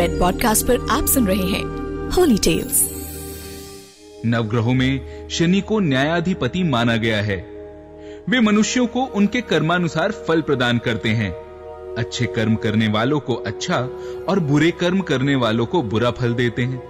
[0.00, 1.64] Red podcast पर आप सुन रहे हैं
[2.10, 2.90] होली टेल्स
[4.26, 7.36] नवग्रहों में शनि को न्यायाधिपति माना गया है।
[8.28, 11.30] वे मनुष्यों को उनके कर्मानुसार फल प्रदान करते हैं।
[11.98, 13.78] अच्छे कर्म करने वालों को अच्छा
[14.28, 16.82] और बुरे कर्म करने वालों को बुरा फल देते हैं।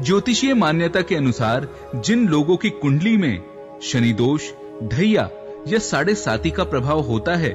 [0.00, 3.42] ज्योतिषीय मान्यता के अनुसार जिन लोगों की कुंडली में
[3.82, 4.42] शनि दोष,
[4.82, 5.30] ढैया
[5.68, 7.52] या साढ़े साती का प्रभाव होता है,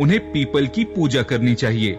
[0.00, 1.98] उन्हें पीपल की पूजा करनी चाहिए।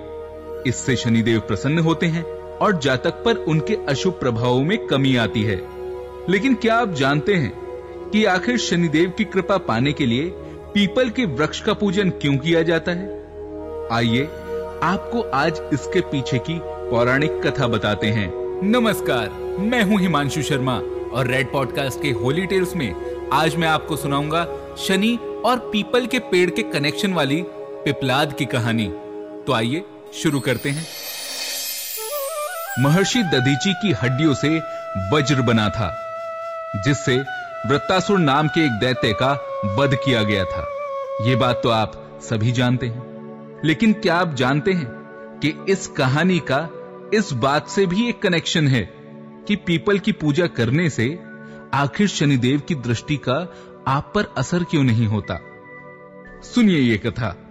[0.68, 2.24] इससे शनिदेव प्रसन्न होते हैं
[2.57, 5.61] और जातक पर उनके अशुभ प्रभावों में कमी आती है।
[6.29, 7.54] लेकिन क्या आप जानते हैं
[8.10, 10.32] कि आखिर शनिदेव की कृपा पाने के लिए
[10.73, 13.07] पीपल के वृक्ष का पूजन क्यों किया जाता है?
[13.92, 14.23] आइए,
[14.84, 18.32] आपको आज इसके पीछे की पौराणिक कथा बताते हैं।
[18.64, 20.78] नमस्कार, मैं हूँ हिमांशु शर्मा
[21.14, 22.95] और रेड पॉडकास्ट के होली टेल्स में
[23.34, 24.45] आज मैं आपको सुनाऊँगा
[24.78, 27.43] शनि और पीपल के पेड़ के कनेक्शन वाली
[27.86, 28.87] पिपलाद की कहानी।
[29.48, 29.84] तो आइए
[30.21, 30.87] शुरू करते हैं।
[32.80, 34.59] महर्षि दधीची की हड्डियों से
[35.11, 35.97] वज्र बना था,
[36.75, 37.17] जिससे
[37.66, 39.31] वृत्तासुर नाम के एक दैत्य का
[39.66, 40.67] वध किया गया था।
[41.22, 43.14] यह बात तो आप सभी जानते हैं।
[43.66, 44.88] लेकिन क्या आप जानते हैं
[45.42, 46.70] कि इस कहानी का
[47.14, 48.89] इस बात से भी एक कनेक्शन है
[49.48, 51.20] कि पीपल की पूजा करने से
[51.73, 53.53] आखिर शनिदेव की दृष्टि का
[53.88, 55.39] आप पर असर क्यों नहीं होता?
[56.44, 57.42] सुनिए यह कथा।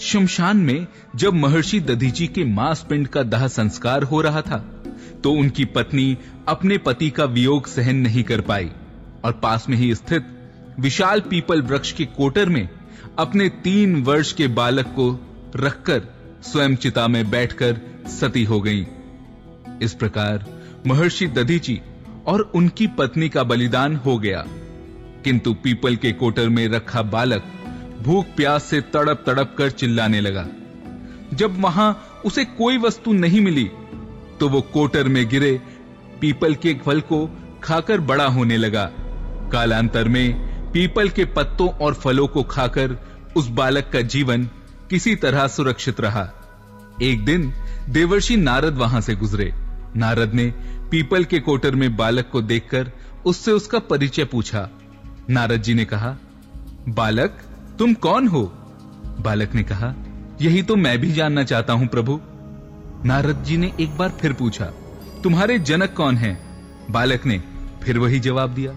[0.00, 4.82] शमशान में जब महर्षि दधीजी के मांस पिंड का दाह संस्कार हो रहा था
[5.24, 6.18] तो उनकी पत्नी
[6.48, 8.70] अपने पति का वियोग सहन नहीं कर पाई
[9.24, 10.26] और पास में ही स्थित
[10.80, 12.68] विशाल पीपल वृक्ष के कोटर में
[13.18, 15.20] अपने तीन वर्ष के बालक को
[15.56, 16.02] रखकर
[16.42, 17.80] स्वयं चिता में बैठकर
[18.20, 18.86] सती हो गई।
[19.82, 20.46] इस प्रकार
[20.86, 21.80] महर्षि दधीची
[22.26, 24.44] और उनकी पत्नी का बलिदान हो गया।
[25.24, 27.42] किंतु पीपल के कोटर में रखा बालक
[28.00, 30.46] भूख प्यास से तड़प तड़प कर चिल्लाने लगा।
[31.34, 31.88] जब वहाँ
[32.24, 33.64] उसे कोई वस्तु नहीं मिली
[34.40, 35.60] तो वो कोटर में गिरे,
[36.20, 37.26] पीपल के फल को
[37.62, 38.84] खाकर बड़ा होने लगा।
[39.52, 42.96] कालांतर में पीपल के पत्तों और फलों को खाकर
[43.36, 44.44] उस बालक का जीवन
[44.90, 46.28] किसी तरह सुरक्षित रहा।
[47.02, 47.52] एक दिन
[47.88, 49.52] देवर्षि नारद वहाँ से गुजरे।
[49.96, 50.46] नारद ने
[50.90, 52.90] पीपल के कोटर में बालक को देखकर
[53.26, 54.68] उससे उसका परिचय पूछा।
[55.30, 56.16] नारद जी ने कहा,
[56.88, 57.40] बालक
[57.78, 58.42] तुम कौन हो?
[59.20, 59.94] बालक ने कहा,
[60.40, 62.18] यही तो मैं भी जानना चाहता हूँ प्रभु।
[63.04, 64.64] नारद जी ने एक बार फिर पूछा,
[65.22, 66.38] तुम्हारे जनक कौन हैं?
[66.90, 67.38] बालक ने
[67.82, 68.72] फिर वही जवाब दिया,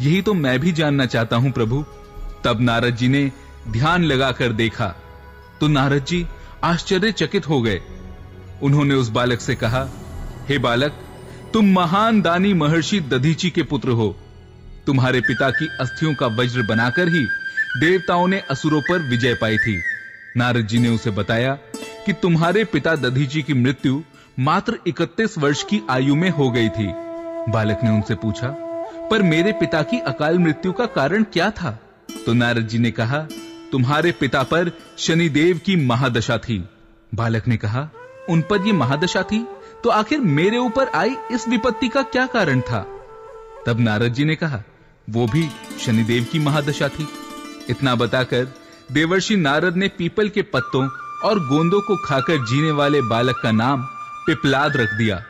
[0.00, 1.84] यही तो मैं भी जानना चाहता हूँ प्रभु।
[2.44, 3.30] तब नारद जी ने
[3.68, 4.86] ध्यान लगाकर देखा
[5.60, 6.26] तो नारद जी
[6.64, 7.80] आश्चर्यचकित हो गए।
[8.62, 9.86] उन्होंने उस बालक से कहा,
[10.48, 10.92] हे बालक,
[11.52, 14.14] तुम महान दानी महर्षि दधीची के पुत्र हो।
[14.86, 17.24] तुम्हारे पिता की अस्थियों का वज्र बनाकर ही
[17.76, 19.82] देवताओं ने असुरों पर विजय पाई थी।
[20.36, 21.54] नारद जी ने उसे बताया
[22.06, 24.02] कि तुम्हारे पिता दधीजी की मृत्यु
[24.38, 26.86] मात्र 31 वर्ष की आयु में हो गई थी।
[27.48, 28.48] बालक ने उनसे पूछा,
[29.10, 31.78] पर मेरे पिता की अकाल मृत्यु का कारण क्या था?
[32.26, 33.18] तो नारद जी ने कहा,
[33.72, 36.68] तुम्हारे पिता पर शनिदेव की महादशा थी।
[37.14, 37.90] बालक ने कहा,
[38.28, 39.46] उन पर यह महादशा थी?
[39.84, 42.86] तो आखिर मेरे ऊपर आई इस विपत्ति का क्या कारण था?
[43.66, 44.62] तब नारद जी ने कहा,
[45.10, 45.48] वो भी
[45.80, 47.08] शनिदेव की महादशा थी।
[47.70, 48.48] इतना बताकर
[48.92, 50.88] देवर्षि नारद ने पीपल के पत्तों
[51.24, 53.82] और गोंदों को खाकर जीने वाले बालक का नाम
[54.26, 55.22] पिपलाद रख दिया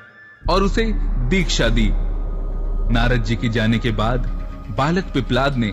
[0.42, 0.84] और उसे
[1.30, 1.88] दीक्षा दी।
[2.92, 4.26] नारद जी के जाने के बाद
[4.78, 5.72] बालक पिपलाद ने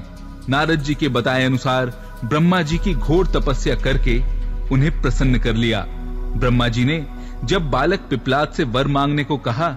[0.50, 1.94] नारद जी के बताए अनुसार
[2.26, 4.18] ब्रह्मा जी की घोर तपस्या करके
[4.72, 5.86] उन्हें प्रसन्न कर लिया।
[6.38, 7.06] ब्रह्मा जी ने
[7.44, 9.70] जब बालक पिपलाद से वर मांगने को कहा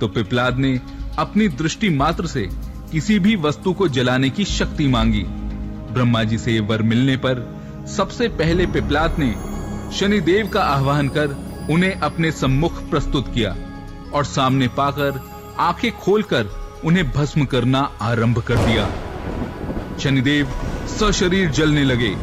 [0.00, 0.80] तो पिपलाद ने
[1.18, 2.48] अपनी दृष्टि मात्र से
[2.92, 5.24] किसी भी वस्तु को जलाने की शक्ति मांगी।
[5.98, 7.38] ब्रह्मा जी से वर मिलने पर
[7.96, 9.34] सबसे पहले पिपलात ने
[9.96, 11.26] शनिदेव का आह्वान कर
[11.70, 13.56] उन्हें अपने सम्मुख प्रस्तुत किया
[14.14, 15.20] और सामने पाकर
[15.58, 16.46] आँखें खोलकर
[16.84, 18.86] उन्हें भस्म करना आरंभ कर दिया।
[19.98, 20.52] शनिदेव
[20.98, 22.14] सशरीर जलने लगे।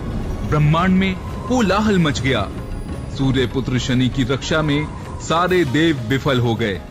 [0.48, 1.16] ब्रह्मांड में
[1.48, 2.48] कोलाहल मच गया।
[3.18, 4.88] सूर्य पुत्र शनि की रक्षा में
[5.22, 6.82] सारे देव विफल हो गए।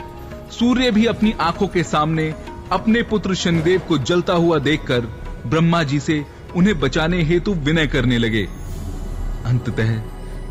[0.50, 2.34] सूर्य भी अपनी आँखों के सामने
[2.72, 5.00] अपने पुत्र शनिदेव को जलता हुआ देखकर
[5.46, 6.24] ब्रह्मा जी से
[6.56, 8.48] उन्हें बचाने हेतु विनय करने लगे।
[9.44, 10.02] अंततः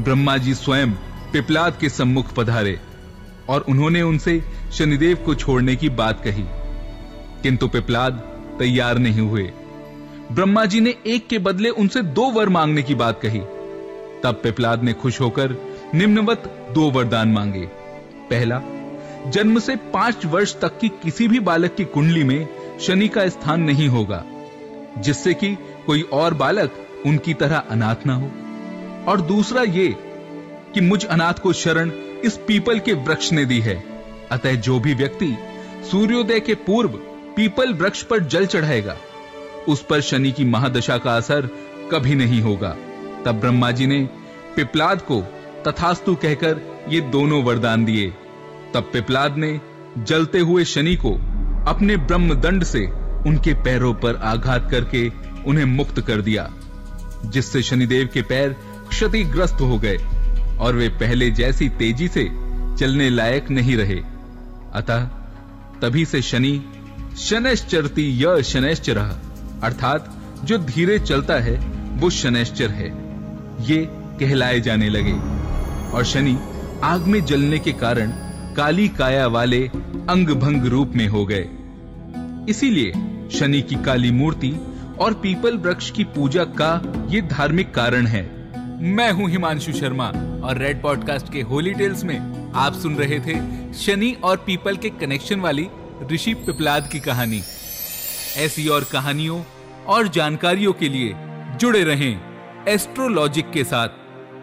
[0.02, 0.92] ब्रह्मा जी स्वयं
[1.34, 2.80] पिपलाद के सम्मुख पधारे
[3.50, 6.46] और उन्होंने उनसे शनिदेव को छोड़ने की बात कही।
[7.44, 8.14] किंतु पिपलाद
[8.60, 9.52] तैयार नहीं हुए।
[10.32, 13.40] ब्रह्मा जी ने एक के बदले उनसे दो वर मांगने की बात कही।
[14.24, 15.56] तब पिपलाद ने खुश होकर
[15.96, 17.66] निम्नवत दो वरदान मांगे।
[18.30, 18.62] पहला,
[19.28, 22.48] जन्म से पाँच वर्ष तक की किसी भी बालक की कुंडली में
[22.82, 24.24] शनि का स्थान नहीं होगा,
[24.98, 26.76] जिससे कि कोई और बालक
[27.06, 28.32] उनकी तरह अनाथ ना हो।
[29.08, 29.88] और दूसरा ये
[30.74, 31.92] कि मुझ अनाथ को शरण
[32.24, 33.84] इस पीपल के वृक्ष ने दी है।
[34.32, 35.36] अतः जो भी व्यक्ति
[35.92, 36.90] सूर्योदय के पूर्व
[37.36, 38.96] पीपल वृक्ष पर जल चढ़ाएगा,
[39.68, 41.50] उस पर शनि की महादशा का असर
[41.92, 42.76] कभी नहीं होगा।
[43.26, 44.00] तब ब्रह्मा जी ने
[44.56, 45.22] पिपलाद को
[45.68, 48.10] तथास्तु कहकर ये दोनों वरदान दिए।
[48.74, 49.60] तब पिपलाद ने
[49.98, 51.14] जलते हुए शनि को
[51.68, 52.86] अपने ब्रह्म दंड से
[53.28, 55.10] उनके पैरों पर आघात करके
[55.48, 56.50] उन्हें मुक्त कर दिया,
[57.26, 58.56] जिससे शनिदेव के पैर
[58.90, 59.98] क्षतिग्रस्त हो गए
[60.60, 62.24] और वे पहले जैसी तेज़ी से
[62.80, 64.00] चलने लायक नहीं रहे।
[64.74, 65.06] अतः
[65.82, 66.62] तभी से शनि
[67.18, 68.98] शनैश्चरती शनैश्चर,
[69.64, 70.10] अर्थात
[70.44, 71.58] जो धीरे चलता है,
[72.00, 72.88] वो शनैश्चर है।
[73.66, 73.86] ये
[74.20, 75.14] कहलाए जाने लगे
[75.92, 76.38] और शनि
[76.84, 78.12] आग में जलने के कारण
[78.56, 79.62] काली काया वाले
[80.10, 81.48] अंग भंग रूप में हो गए।
[82.50, 82.92] इसीलिए
[83.32, 84.54] शनि की काली मूर्ति
[85.00, 86.72] और पीपल वृक्ष की पूजा का
[87.10, 88.24] ये धार्मिक कारण है।
[88.84, 90.08] मैं हूँ हिमांशु शर्मा
[90.44, 94.90] और रेड पॉडकास्ट के होली टेल्स में आप सुन रहे थे शनि और पीपल के
[94.90, 95.68] कनेक्शन वाली
[96.12, 97.42] ऋषि पिपलाद की कहानी।
[98.38, 99.44] ऐसी और कहानियों
[99.88, 101.14] और जानकारियों के लिए
[101.60, 102.22] जुड़े रहें
[102.68, 103.90] एस्ट्रोलॉजिक के साथ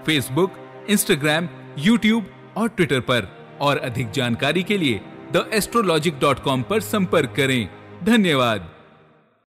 [0.07, 0.55] फेसबुक
[0.91, 1.49] इंस्टाग्राम
[1.79, 2.27] यूट्यूब
[2.57, 5.01] और ट्विटर पर। और अधिक जानकारी के लिए
[5.33, 7.69] द एस्ट्रोलॉजिक डॉट कॉम पर संपर्क करें।
[8.05, 8.69] धन्यवाद।